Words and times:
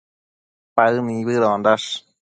Paë 0.79 1.03
nibëdondash 1.11 1.87